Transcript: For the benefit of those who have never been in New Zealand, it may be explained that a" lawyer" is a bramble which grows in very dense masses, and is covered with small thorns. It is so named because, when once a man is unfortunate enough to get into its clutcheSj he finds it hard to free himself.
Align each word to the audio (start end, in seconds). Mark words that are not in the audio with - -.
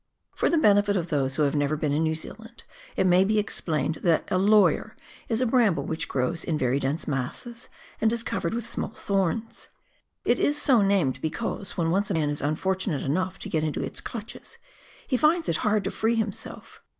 For 0.33 0.49
the 0.49 0.57
benefit 0.57 0.97
of 0.97 1.09
those 1.09 1.35
who 1.35 1.43
have 1.43 1.55
never 1.55 1.77
been 1.77 1.91
in 1.91 2.01
New 2.01 2.15
Zealand, 2.15 2.63
it 2.95 3.05
may 3.05 3.23
be 3.23 3.37
explained 3.37 3.99
that 4.01 4.27
a" 4.31 4.37
lawyer" 4.55 4.97
is 5.29 5.41
a 5.41 5.45
bramble 5.45 5.85
which 5.85 6.07
grows 6.07 6.43
in 6.43 6.57
very 6.57 6.79
dense 6.79 7.07
masses, 7.07 7.69
and 8.01 8.11
is 8.11 8.23
covered 8.23 8.55
with 8.55 8.65
small 8.65 8.89
thorns. 8.95 9.67
It 10.25 10.39
is 10.39 10.59
so 10.59 10.81
named 10.81 11.21
because, 11.21 11.77
when 11.77 11.91
once 11.91 12.09
a 12.09 12.15
man 12.15 12.31
is 12.31 12.41
unfortunate 12.41 13.03
enough 13.03 13.37
to 13.37 13.47
get 13.49 13.63
into 13.63 13.83
its 13.83 14.01
clutcheSj 14.01 14.57
he 15.05 15.17
finds 15.17 15.47
it 15.47 15.57
hard 15.57 15.83
to 15.83 15.91
free 15.91 16.15
himself. 16.15 16.81